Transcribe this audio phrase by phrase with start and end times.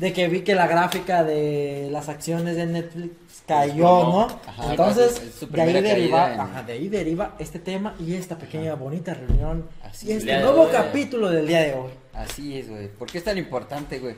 [0.00, 3.12] de que vi que la gráfica de las acciones de Netflix
[3.46, 3.82] cayó.
[3.84, 4.20] ¿no?
[4.46, 8.36] Ajá, Entonces, es de ahí, deriva, en- ajá, de ahí deriva este tema y esta
[8.38, 10.18] pequeña bonita reunión Así y es.
[10.18, 11.90] este de nuevo capítulo del día de hoy.
[12.14, 12.88] Así es, güey.
[12.88, 14.14] ¿Por qué es tan importante, güey?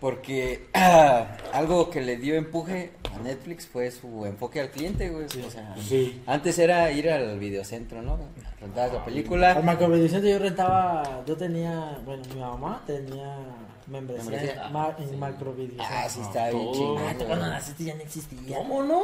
[0.00, 5.24] Porque ah, algo que le dio empuje a Netflix fue su enfoque al cliente, güey.
[5.24, 6.22] O sea, Sí.
[6.26, 8.18] antes era ir al videocentro, ¿no?
[8.60, 9.60] Rentabas la Al película.
[9.62, 13.38] macrovideocentro yo rentaba, yo tenía, bueno, mi mamá tenía
[13.86, 14.66] membresía Membresía.
[14.66, 15.86] en ma- en macrovideocentro.
[15.88, 17.02] Ah, sí, está bien chingón.
[17.04, 18.56] Ah, cuando naciste ya no existía.
[18.58, 19.02] ¿Cómo no?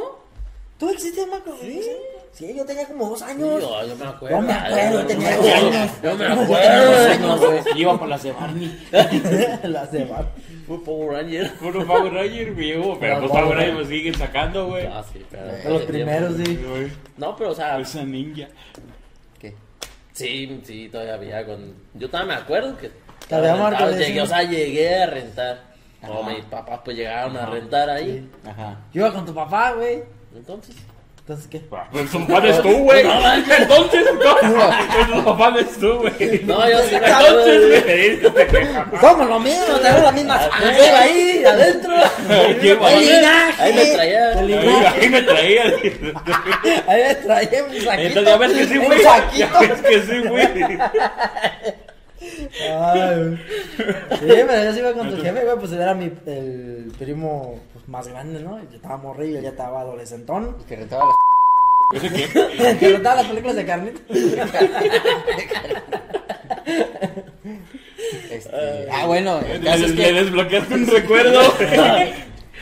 [0.77, 2.14] ¿Tú existías en macrovideocentro?
[2.31, 3.61] Sí, yo tenía como dos años.
[3.61, 4.35] Yo, yo me acuerdo.
[4.37, 5.91] Yo me acuerdo, Yo tenía dos años.
[6.03, 6.91] Yo me acuerdo.
[6.91, 7.61] dos años, güey.
[7.81, 8.87] Iba por las de Barney.
[9.63, 10.31] Las de Bar-
[10.67, 11.51] Fue Power Ranger.
[11.53, 12.97] Puro Power Ranger, viejo.
[12.99, 13.83] Pero Los pues Power Power Ranger Ranger.
[13.83, 14.85] lo siguen sacando, güey.
[14.87, 15.69] Ah, sí, pero.
[15.73, 16.59] Los primeros, sí.
[17.17, 18.47] No, pero o sea, Esa ninja.
[19.39, 19.55] ¿Qué?
[20.13, 21.45] sí, sí, todavía.
[21.45, 21.73] Con...
[21.93, 22.91] Yo todavía me acuerdo que.
[23.29, 25.75] Todavía rentaba, marca de llegué, o sea, llegué a rentar.
[26.07, 26.29] O Ajá.
[26.31, 28.29] mis papás pues llegaron a rentar ahí.
[28.45, 28.77] Ajá.
[28.93, 30.03] Yo iba con tu papá, güey.
[30.35, 30.75] Entonces.
[31.27, 31.59] Entonces, ¿qué?
[31.91, 32.99] Pues su papá eres tú, güey.
[32.99, 35.15] Entonces, no.
[35.15, 36.41] Su papá eres tú, güey.
[36.45, 41.93] No, yo sí me Entonces, güey, Somos lo mismo, tenemos la misma sangre ahí, adentro.
[42.61, 43.63] ¿Qué El linaje.
[43.63, 44.31] Ahí me traía.
[44.33, 44.53] El
[44.85, 45.63] Ahí, me traía.
[46.87, 47.91] Ahí me traía un saquito.
[47.91, 49.01] Entonces ya ves que sí, güey.
[49.35, 50.79] Ya ves que sí, güey.
[52.69, 53.39] Ay,
[54.11, 57.59] sí, pero yo sí iba con tu jefe, güey, pues él era mi, el primo
[57.73, 58.57] pues, más grande, ¿no?
[58.63, 60.57] Yo estaba morrillo, ya estaba adolescentón.
[60.61, 62.01] Y que rentaba las.
[62.79, 63.99] Que rentaba las películas de Carmen.
[68.29, 68.87] Este...
[68.91, 70.13] Ah, bueno, el Le, es le que.
[70.13, 71.41] desbloqueaste un recuerdo.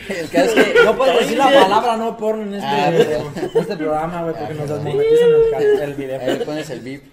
[0.10, 0.84] El caso es que.
[0.84, 4.54] No puedes decir la palabra no porno en este, Ah, en este programa, güey, porque
[4.54, 6.46] Ah, nos desmonetizan el, el Ahí le video.
[6.46, 7.04] pones el VIP.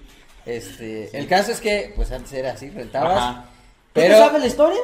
[0.44, 3.16] Este, el caso es que, pues antes era así, rentabas.
[3.16, 3.44] Ajá.
[3.92, 4.80] Pero, ¿Tú sabes la historia?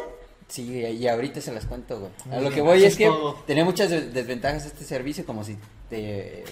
[0.48, 2.12] Sí, y ahorita se las cuento, güey.
[2.36, 3.34] A lo que voy es es que todo.
[3.46, 5.56] tenía muchas des- desventajas este servicio, como si
[5.90, 6.44] te,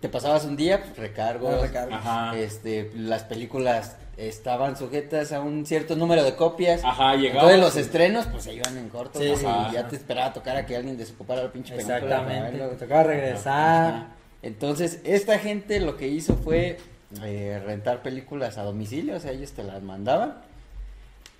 [0.00, 1.54] te pasabas un día, pues recargos.
[1.54, 2.36] Ah, recargos.
[2.36, 6.84] Este, las películas estaban sujetas a un cierto número de copias.
[6.84, 7.14] Ajá.
[7.14, 9.18] Entonces los estrenos, pues se iban en corto.
[9.18, 11.96] Sí, sí, y ya te esperaba tocar a que alguien desocupara la pinche película.
[11.98, 12.50] Exactamente.
[12.58, 12.68] verlo.
[12.70, 13.92] Te tocaba regresar.
[13.94, 14.06] Ajá.
[14.42, 16.76] Entonces, esta gente lo que hizo fue
[17.24, 20.36] eh, rentar películas a domicilio, o sea, ellos te las mandaban.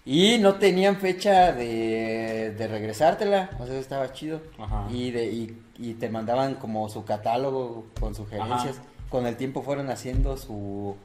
[0.07, 4.41] Y no tenían fecha de, de regresártela, o sea, estaba chido.
[4.59, 4.87] Ajá.
[4.91, 8.77] Y, de, y, y te mandaban como su catálogo con sugerencias.
[8.79, 8.85] Ajá.
[9.09, 10.97] Con el tiempo fueron haciendo su,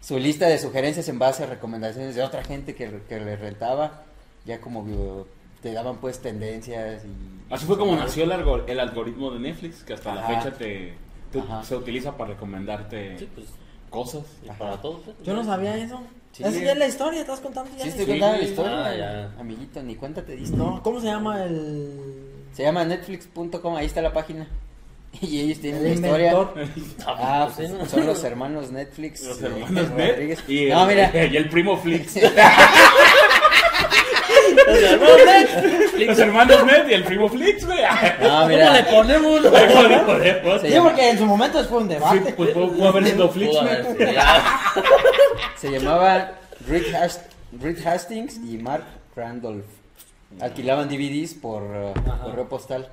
[0.00, 4.02] su lista de sugerencias en base a recomendaciones de otra gente que, que le rentaba.
[4.46, 5.26] Ya como vio-
[5.62, 7.52] te daban pues tendencias y...
[7.52, 10.40] Así fue como nació el, algor- el algoritmo de Netflix, que hasta la Ajá.
[10.40, 10.94] fecha te,
[11.30, 13.46] te- se utiliza para recomendarte Sí, pues.
[13.90, 14.24] cosas.
[14.42, 14.48] y.
[14.48, 15.06] Para todos.
[15.08, 15.14] ¿eh?
[15.22, 16.00] Yo no sabía eso.
[16.32, 16.44] Sí.
[16.44, 17.82] Esa ya es la historia, estás contando ya.
[17.84, 19.30] Sí, estoy contando la historia, ah, ya.
[19.40, 20.56] amiguito, ni cuenta te diste.
[20.56, 21.90] No, ¿cómo se llama el.
[22.54, 24.46] Se llama netflix.com, ahí está la página.
[25.20, 26.32] Y ellos tienen el la historia.
[26.32, 26.68] inventor?
[27.06, 29.24] Ah, pues, son los hermanos Netflix.
[29.24, 30.38] Los eh, hermanos Rodríguez.
[30.38, 31.10] Net y, No, mira.
[31.26, 32.14] y el primo Flix.
[34.66, 36.06] Los hermanos Netflix.
[36.08, 37.78] Los hermanos Net y el primo Flix, güey.
[38.22, 38.86] No, ¿Cómo le mira.
[38.90, 39.40] ponemos?
[39.42, 42.32] ¿Cómo le Sí, porque en su momento fue un Sí, debate.
[42.36, 44.16] pues pudo, haber sido Flix, güey.
[45.60, 46.32] Se llamaba
[46.66, 47.26] Rick, Hast-
[47.60, 48.84] Rick Hastings y Mark
[49.14, 49.64] Randolph.
[50.40, 52.22] Alquilaban DVDs por uh, Ajá.
[52.24, 52.88] correo postal.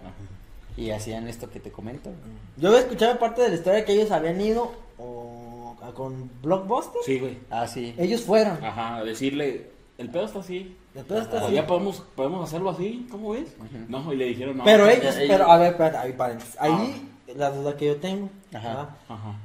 [0.76, 2.12] Y hacían esto que te comento.
[2.58, 7.02] Yo había escuchado parte de la historia que ellos habían ido o, a- con Blockbuster.
[7.06, 7.38] Sí, güey.
[7.50, 7.94] Ah, sí.
[7.98, 8.64] Ellos fueron.
[8.64, 10.76] Ajá, decirle, el pedo está así.
[10.94, 11.56] Después está O así.
[11.56, 13.56] ya podemos, podemos hacerlo así, ¿cómo ves?
[13.88, 14.64] No, y le dijeron no.
[14.64, 16.56] Pero pues, ellos, ellos- pero a ver, espérate, ahí paréntesis.
[16.60, 18.30] Ahí la duda que yo tengo.
[18.54, 18.68] Ajá.
[18.68, 18.90] ¿verdad?
[19.10, 19.36] Ajá.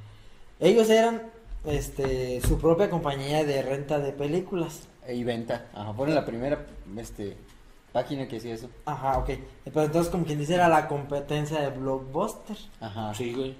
[0.61, 1.23] Ellos eran
[1.65, 4.89] este su propia compañía de renta de películas.
[5.09, 5.67] Y venta.
[5.75, 7.37] Ajá, la primera este,
[7.93, 8.69] página que hacía eso.
[8.85, 9.31] Aja, ok.
[9.65, 12.57] Pero entonces como quien dice era la competencia de Blockbuster.
[12.81, 13.15] Ajá.
[13.15, 13.57] Sí, güey.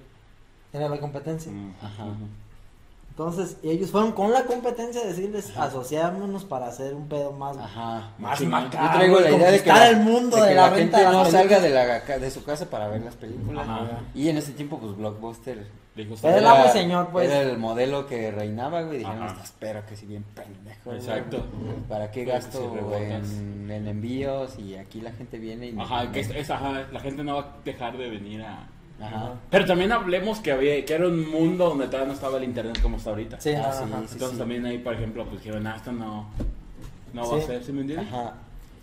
[0.73, 1.53] Era la competencia.
[1.53, 2.07] Mm, Ajá.
[3.13, 8.15] Entonces ellos fueron con la competencia a decirles asociámonos para hacer un pedo más, Ajá.
[8.19, 8.87] más Sí, macabro.
[8.89, 10.97] Yo traigo la idea de que la, el mundo de de, que la, la gente
[10.97, 13.69] de no salga de, la, de su casa para ver las películas.
[13.69, 14.01] Ajá.
[14.15, 17.29] Y en ese tiempo, pues Blockbuster Pero el "Era- amo señor, pues.
[17.31, 18.99] Era el modelo que reinaba, güey.
[19.01, 19.33] Dijeron, Ajá.
[19.33, 20.81] "Esta espera que si bien pendejo.
[20.87, 20.97] güey.
[20.97, 21.45] Exacto.
[21.91, 24.59] ¿Para qué gasto en, en envíos?
[24.59, 25.79] Y aquí la gente viene y.
[25.79, 28.67] Ajá, que es, es- ajá, la gente no va a dejar de venir a...
[29.03, 29.35] Ajá.
[29.51, 32.81] Pero también hablemos que había que era un mundo donde todavía no estaba el internet
[32.81, 33.41] como está ahorita.
[33.41, 34.37] Sí, Ah, sí, sí, Entonces sí.
[34.39, 36.29] también ahí, por ejemplo, pues dijeron, ah, esto no,
[37.13, 37.45] no va Sí.
[37.45, 38.09] a ser, ¿sí me entiendes?
[38.13, 38.35] Ajá.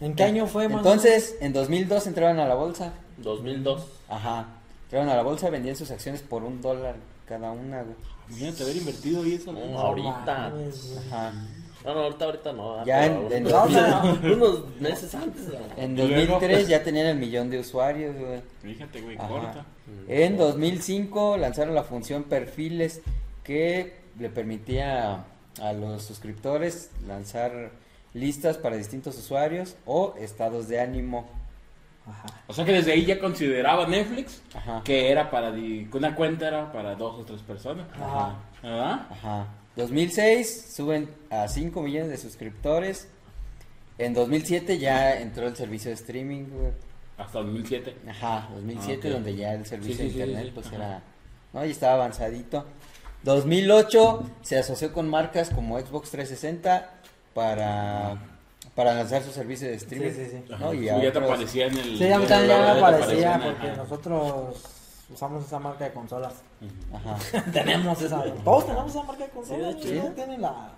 [0.01, 2.93] ¿En qué año fue Entonces, en 2002 entraron a la bolsa.
[3.17, 3.85] 2002.
[4.09, 4.45] Ajá.
[4.85, 6.95] Entraron a la bolsa, vendían sus acciones por un dólar
[7.27, 7.95] cada una, güey.
[8.29, 9.51] Imagínate haber invertido y eso.
[9.51, 10.47] Ahorita.
[10.47, 11.33] Ajá.
[11.85, 12.75] No, no, ahorita, ahorita no.
[12.79, 15.43] ah, Ya en- en- unos, unos meses antes.
[15.77, 18.41] En Y luego, 2003 ya tenían el millón de usuarios, güey.
[18.61, 19.27] Fíjate, güey, Ajá.
[19.27, 19.65] corta.
[20.07, 23.01] En 2005 lanzaron la función perfiles
[23.43, 25.23] que le permitía
[25.61, 27.71] a los suscriptores lanzar
[28.13, 31.29] listas para distintos usuarios o estados de ánimo.
[32.07, 32.27] Ajá.
[32.47, 34.81] O sea que desde ahí ya consideraba Netflix Ajá.
[34.83, 37.85] que era para di- que una cuenta era para dos o tres personas.
[37.93, 38.35] Ajá.
[38.63, 39.07] ¿Verdad?
[39.11, 39.47] Ajá.
[39.79, 43.07] 2006 suben a 5 millones de suscriptores.
[43.97, 46.71] En 2007 ya entró el servicio de streaming, güey.
[47.17, 47.95] Hasta 2007.
[48.07, 49.13] Ajá, 2007 Ah, ok.
[49.15, 50.75] donde ya el servicio Sí, de sí, internet sí, pues ajá.
[50.75, 51.03] era,
[51.53, 51.65] ¿no?
[51.65, 52.65] Y estaba avanzadito.
[53.23, 56.89] 2008 se asoció con marcas como Xbox 360
[57.33, 58.17] para
[58.75, 60.53] para lanzar su servicio de streaming, Sí, sí, sí.
[60.57, 60.73] ¿no?
[60.73, 61.97] Y ya te otros- aparecía en el.
[61.97, 63.75] Sí, a mí también me te parecía aparecía, porque ajá.
[63.75, 64.55] nosotros
[65.13, 66.33] usamos esa marca de consolas.
[66.93, 67.41] Ajá.
[67.53, 68.23] tenemos esa.
[68.43, 69.75] Todos tenemos esa marca de consolas.
[69.75, 70.09] Sí, güey, de hecho.
[70.09, 70.15] ¿no?
[70.15, 70.71] Tienen la,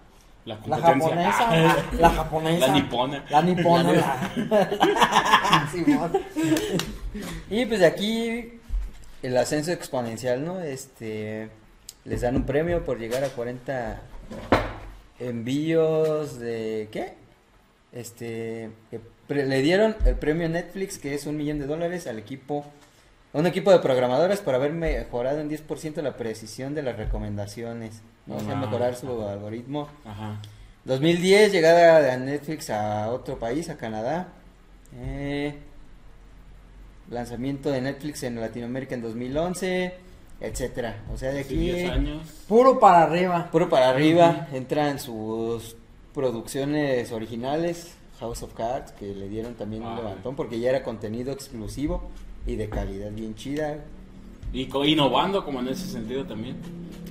[0.45, 1.38] La japonesa.
[1.50, 2.68] Ah, La, la japonesa.
[2.68, 3.25] La nipona.
[3.30, 3.92] La nipona.
[3.94, 5.69] La- La...
[5.72, 6.12] Simón.
[7.50, 8.60] Y pues de aquí
[9.22, 10.62] el ascenso exponencial, ¿no?
[10.62, 11.50] Este
[12.06, 14.00] les dan un premio por llegar a 40
[15.19, 17.13] envíos de ¿qué?
[17.92, 22.18] Este que pre- le dieron el premio Netflix que es un millón de dólares al
[22.18, 22.66] equipo
[23.33, 28.36] un equipo de programadores por haber mejorado en 10% la precisión de las recomendaciones, ¿no?
[28.36, 29.31] O sea, mejorar su ajá.
[29.33, 29.88] algoritmo.
[30.06, 30.42] Ajá.
[30.86, 34.30] 2010, llegada de Netflix a otro país, a Canadá.
[34.95, 35.56] Eh,
[37.10, 39.94] lanzamiento de Netflix en Latinoamérica en 2011,
[40.39, 41.04] etcétera.
[41.13, 42.27] O sea, de Sí, aquí 10 años.
[42.48, 43.50] Puro para arriba.
[43.51, 45.75] puro para arriba entran sus
[46.13, 51.31] producciones originales, House of Cards, que le dieron también un levantón porque ya era contenido
[51.31, 52.10] exclusivo
[52.46, 53.84] y de calidad bien chida.
[54.54, 56.58] Y co- innovando como en ese sentido también.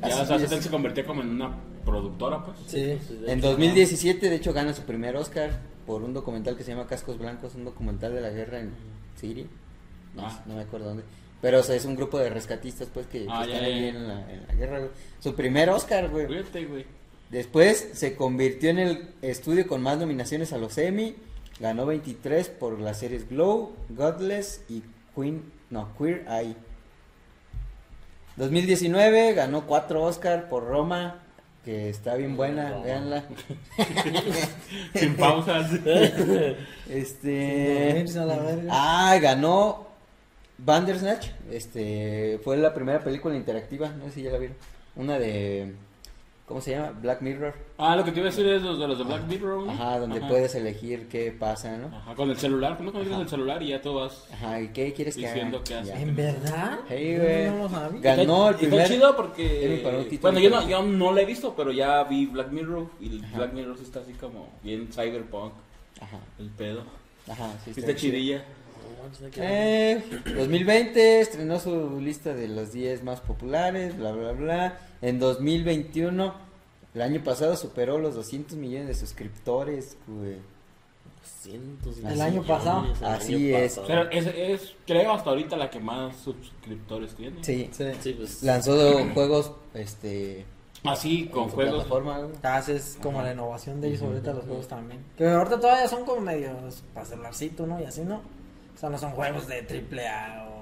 [0.01, 1.55] Ya, Así o sea, se convirtió como en una
[1.85, 2.59] productora, pues.
[2.67, 2.99] Sí.
[3.27, 6.87] En hecho, 2017, de hecho, gana su primer Oscar por un documental que se llama
[6.87, 8.71] Cascos Blancos, un documental de la guerra en
[9.17, 9.47] Siria.
[10.15, 10.43] No, Ah.
[10.47, 11.05] no me acuerdo dónde.
[11.41, 13.75] Pero o sea, es un grupo de rescatistas, pues, que, que Ah, están ya, ahí
[13.75, 13.89] ya, ya.
[13.89, 14.91] En, la, en la guerra, güey.
[15.21, 16.27] Su primer Oscar, güey.
[16.27, 16.85] Fíjate, güey.
[17.31, 21.15] Después se convirtió en el estudio con más nominaciones a los Emmy.
[21.61, 24.83] Ganó 23 por las series Glow, Godless y
[25.15, 26.57] Queen, no, Queer Eye.
[28.37, 31.23] 2019 ganó 4 Oscar por Roma,
[31.65, 32.85] que está bien buena, Roma.
[32.85, 33.25] véanla.
[34.95, 35.71] Sin pausas.
[36.89, 38.05] Este.
[38.69, 39.87] Ah, ganó
[40.59, 41.29] Bandersnatch.
[41.51, 44.57] Este fue la primera película interactiva, no sé si ya la vieron.
[44.97, 45.75] Una de
[46.51, 46.91] ¿cómo se llama?
[47.01, 47.55] Black Mirror.
[47.79, 49.65] ah, lo que te iba a decir es los de los de Black Mirror.
[49.67, 49.71] ¿no?
[49.73, 50.29] Ajá, donde Ajá.
[50.29, 51.97] puedes elegir qué pasa, ¿no?
[51.97, 52.73] Ajá, con el celular.
[52.81, 53.23] ¿No conectas Ajá.
[53.23, 54.27] el celular y ya tú vas.
[54.33, 55.65] Ajá, ¿y qué quieres que Diciendo haga?
[55.65, 56.03] qué hace.
[56.03, 56.81] ¿En verdad?
[56.89, 57.47] Hey, güey.
[57.51, 58.01] No lo sabía.
[58.17, 60.19] Ganó el Está- primer- Está chido porque.
[60.21, 62.87] Bueno, yo no, yo no la he visto, pero ya vi Black Mirror.
[63.01, 63.37] Y Ajá.
[63.39, 65.53] Black Mirror sí está así como bien cyberpunk.
[66.01, 66.83] Ajá, El pedo.
[67.31, 68.39] ajá, sí Sí está chidilla.
[68.39, 68.60] no que-
[69.37, 70.03] Eh,
[70.37, 74.79] 2020 estrenó su lista de los 10 más populares, bla, bla, bla.
[75.03, 76.35] En 2021,
[76.95, 80.37] el año pasado superó los 200 millones de suscriptores, güey.
[82.07, 82.85] El año pasado.
[83.01, 83.79] el Así año es.
[83.79, 83.87] pasado.
[83.89, 84.27] Pero es,
[84.63, 87.43] es, creo, hasta ahorita la que más suscriptores tiene.
[87.43, 87.85] Sí, Sí.
[88.01, 88.43] Sí, pues.
[88.43, 88.77] lanzó
[89.15, 90.45] juegos, este,
[90.85, 91.75] Así, con en juegos.
[91.75, 92.29] plataforma.
[92.43, 95.01] Ah, sí, es como la innovación de ellos ahorita los juegos también.
[95.17, 97.81] Que ahorita todavía son como medios para celularcito, ¿no?
[97.81, 98.21] Y así, ¿no?
[98.75, 100.61] O sea, no son juegos de triple A o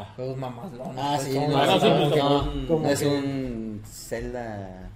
[0.00, 0.12] Ah.
[0.16, 0.94] juegos mamazlones.
[0.96, 2.98] Ah, pues, sí, son no, no, así sí, como que- como no, un- como es
[3.00, 4.90] que- un Zelda.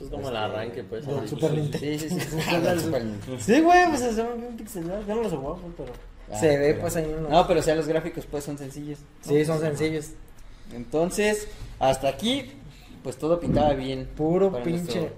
[0.00, 1.06] Es como el arranque, pues.
[1.06, 1.28] Del.
[1.28, 1.86] Super sí, Nintendo.
[1.86, 2.36] Sí, sí, sí.
[3.40, 5.02] Sí, güey, pues es un pixelado.
[5.06, 5.92] Yo no los pues, pero
[6.32, 8.44] Ah, se ve pero- pues ahí en los- No, pero o sea, los gráficos pues
[8.44, 8.98] son sencillos.
[8.98, 9.28] ¿no?
[9.32, 10.10] Sí, son sencillos.
[10.74, 12.50] Entonces, hasta aquí,
[13.02, 14.06] pues todo pintaba bien.
[14.16, 15.10] Puro pinche-.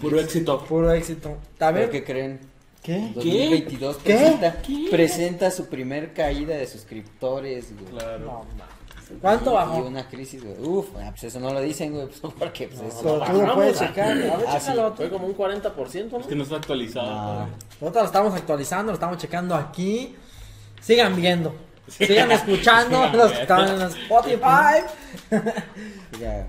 [0.00, 0.64] Puro éxito.
[0.64, 1.28] Puro éxito.
[1.30, 1.90] ¿Pero ¿También?
[1.90, 2.40] qué creen?
[2.82, 3.12] ¿Qué?
[3.14, 4.14] 2022 ¿Qué?
[4.14, 4.88] Presenta, ¿Qué?
[4.90, 7.92] presenta su primer caída de suscriptores, güey.
[7.92, 8.18] Claro.
[8.20, 8.60] No.
[9.20, 9.78] ¿Cuánto Y- bajó?
[9.78, 10.56] Y una crisis, güey.
[10.60, 13.20] Uf, ah, pues eso no lo dicen, güey, pues porque pues eso.
[13.26, 13.86] Pero tú lo puedes ah.
[13.88, 14.10] checar.
[14.12, 14.94] A ver, Ah, chécalo.
[14.94, 16.20] Fue como un 40%, ¿no?
[16.20, 17.48] Es que no está actualizado.
[17.80, 20.14] Nosotros lo estamos actualizando, lo estamos checando aquí.
[20.80, 21.54] Sigan viendo.
[21.88, 24.84] Sigan escuchando los que están en Spotify.
[26.20, 26.48] Ya.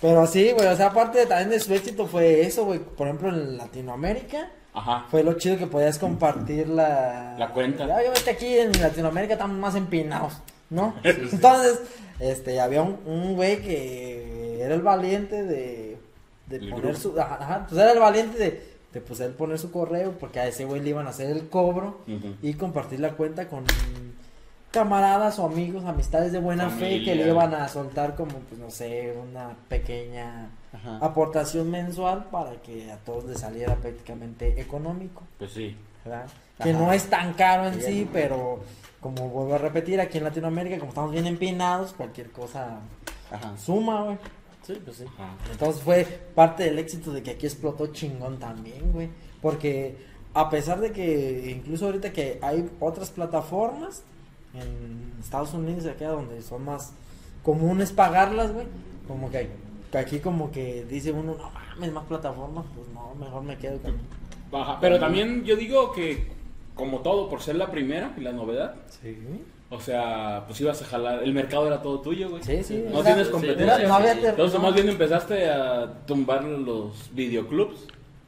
[0.00, 2.80] Pero sí, güey, o sea, aparte también de su éxito fue eso, güey.
[2.80, 5.06] Por ejemplo, en Latinoamérica Ajá.
[5.10, 7.34] fue lo chido que podías compartir la...
[7.38, 7.86] La cuenta.
[7.86, 10.34] Ya, obviamente aquí en Latinoamérica estamos más empinados,
[10.70, 10.94] ¿no?
[11.04, 11.80] Entonces,
[12.20, 15.98] este, había un, un güey que era el valiente de,
[16.46, 16.98] de El poner grupo.
[16.98, 17.20] su...
[17.20, 20.64] Ajá, pues era el valiente de, de pues él poner su correo porque a ese
[20.64, 22.00] güey le iban a hacer el cobro
[22.42, 23.64] y compartir la cuenta con
[24.72, 28.70] camaradas o amigos, amistades de buena fe que le iban a soltar como, pues no
[28.70, 30.98] sé, una pequeña Ajá.
[31.00, 35.76] aportación mensual para que a todos les saliera prácticamente económico, Pues sí.
[36.04, 36.26] ¿verdad?
[36.62, 38.60] Que no es tan caro en Sí, pero
[39.00, 42.78] como vuelvo a repetir, aquí en Latinoamérica, como estamos bien empinados, cualquier cosa
[43.30, 43.56] Ajá.
[43.58, 44.16] suma, güey.
[44.66, 45.04] Sí, pues sí.
[45.18, 45.34] Ajá.
[45.50, 49.08] Entonces fue parte del éxito de que aquí explotó chingón también, güey.
[49.42, 49.96] Porque
[50.34, 54.02] a pesar de que incluso ahorita que hay otras plataformas
[54.54, 56.92] en Estados Unidos, acá donde son más
[57.42, 58.66] comunes pagarlas, güey.
[59.08, 59.48] Como que,
[59.90, 63.78] que aquí como que dice uno, no mames, más plataformas, pues no, mejor me quedo
[63.78, 63.94] con...
[64.50, 64.78] Baja.
[64.80, 66.28] Pero también yo digo que,
[66.74, 69.16] como todo, por ser la primera y la novedad, Sí,
[69.70, 71.22] o sea, pues ibas a jalar.
[71.22, 72.42] El mercado era todo tuyo, güey.
[72.42, 72.84] sí, sí.
[72.92, 73.76] No o sea, tienes sí, competencia.
[73.78, 74.66] era- no había ter- Entonces, no.
[74.66, 77.86] más bien empezaste a tumbar los videoclubs.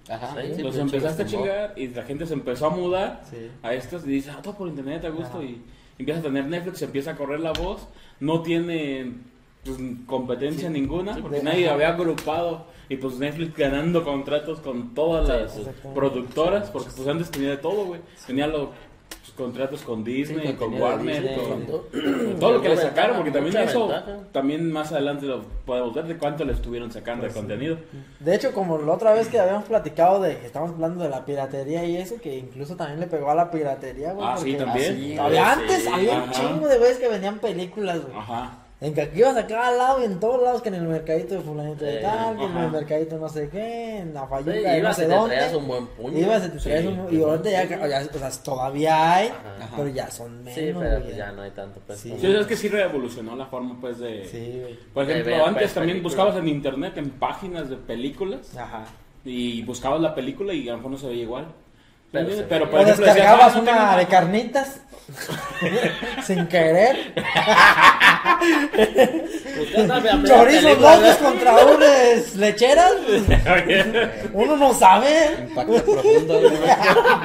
[0.08, 0.34] Ajá.
[0.54, 3.50] Sí, los empezaste a chingar y la gente se empezó a mudar Sí.
[3.62, 5.36] a estas y dices, ah, todo por internet a gusto.
[5.38, 5.42] Ajá.
[5.44, 5.62] Y
[5.98, 7.86] empieza a tener Netflix, empieza a correr la voz.
[8.20, 9.12] No tiene
[9.64, 12.66] pues, competencia ninguna porque de- nadie había agrupado.
[12.88, 15.58] Y pues Netflix ganando contratos con todas las
[15.94, 18.00] productoras, porque pues antes tenía de todo, güey.
[18.26, 18.68] Tenía los
[19.24, 21.88] pues, contratos con Disney, Sí, con Warner, Disney, con, todo.
[21.90, 24.18] con todo lo que le sacaron, porque también eso, ventaja.
[24.32, 27.78] también más adelante lo podemos ver de cuánto le estuvieron sacando de contenido.
[28.20, 31.24] De hecho, como la otra vez que habíamos platicado de que estábamos hablando de la
[31.24, 34.26] piratería y eso, que incluso también le pegó a la piratería, güey.
[34.28, 34.92] Ah, sí, también.
[34.92, 38.16] Ah, sí, Todavía Sí, antes había un chingo de güeyes que vendían películas, güey.
[38.16, 38.58] Ajá.
[38.84, 41.36] En que aquí ibas a cada lado y en todos lados, que en el mercadito
[41.36, 42.64] de fulanito de Eh, tal, que en ajá.
[42.66, 45.14] el mercadito no sé qué, en la Sí, fayuca de no ibas sé y te
[45.14, 45.36] dónde.
[45.36, 46.18] traías un buen puño.
[46.18, 47.14] Ibas y te traías Sí, un...
[47.18, 49.72] Y ahorita ya, ya, o sea, todavía hay, Ajá.
[49.76, 51.80] pero ya son menos, Sí, pero güey, ya no hay tanto.
[51.86, 52.10] Pues, Sí.
[52.10, 54.28] como- Sí, es que sí revolucionó la forma, pues, de...
[54.28, 54.78] Sí, güey.
[54.92, 58.84] Por ejemplo, antes pues, también buscabas en internet, en páginas de películas, Ajá.
[59.24, 61.46] y buscabas la película y a lo mejor no se veía igual.
[62.12, 62.70] Pero Pero, veía.
[62.70, 64.80] por O ejemplo, decías, descargabas "Ah, no una tengo- de carnitas
[66.26, 67.14] sin querer.
[70.26, 72.92] Chorizos locos contra unas lecheras.
[74.32, 75.46] Uno no sabe.
[75.48, 76.40] Impacto profundo.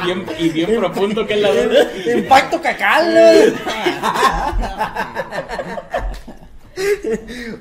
[0.06, 1.88] bien, y bien profundo que es la verdad.
[2.16, 3.54] Impacto cacal.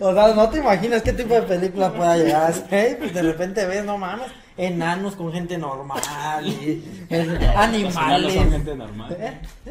[0.01, 2.99] O sea, no te imaginas qué tipo de película pueda llegar a ser.
[2.99, 8.35] Pues de repente ves, no mames, enanos con gente normal y Los enanos animales.
[8.35, 9.17] son gente normal.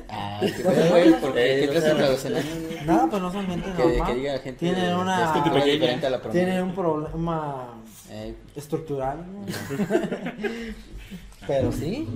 [0.10, 1.14] Ah, qué pedo, güey.
[1.20, 1.56] ¿Por qué?
[1.56, 1.92] Eh, ¿Qué no crees sé.
[1.92, 2.46] entre los enanos?
[2.68, 2.86] güey?
[2.86, 4.08] No, pues no son gente Que, normal.
[4.08, 4.60] que diga gente.
[4.60, 5.74] Tienen de- una- de estatura Pequeña.
[5.74, 6.46] diferente a la promedio.
[6.46, 7.74] Tiene un problema
[8.10, 9.18] Eh, estructural.
[9.30, 9.46] ¿no?
[11.48, 12.08] Pero sí.